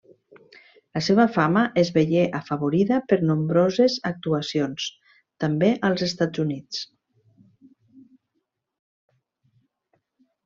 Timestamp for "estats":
6.09-6.43